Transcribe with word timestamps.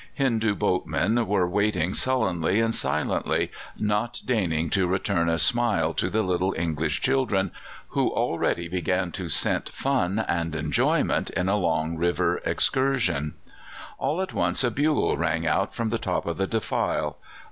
Hindoo 0.17 0.55
boatmen 0.55 1.27
were 1.27 1.47
waiting 1.47 1.93
sullenly 1.93 2.59
and 2.59 2.73
silently, 2.73 3.51
not 3.77 4.19
deigning 4.25 4.71
to 4.71 4.87
return 4.87 5.29
a 5.29 5.37
smile 5.37 5.93
to 5.93 6.09
the 6.09 6.23
little 6.23 6.55
English 6.57 7.01
children, 7.01 7.51
who 7.89 8.09
already 8.09 8.67
began 8.67 9.11
to 9.11 9.29
scent 9.29 9.69
fun 9.69 10.17
and 10.27 10.55
enjoyment 10.55 11.29
in 11.29 11.47
a 11.47 11.55
long 11.55 11.97
river 11.99 12.39
excursion. 12.45 13.35
"All 13.99 14.21
at 14.23 14.33
once 14.33 14.63
a 14.63 14.71
bugle 14.71 15.17
rang 15.17 15.45
out 15.45 15.75
from 15.75 15.89
the 15.89 15.99
top 15.99 16.25
of 16.25 16.37
the 16.37 16.47
defile. 16.47 17.17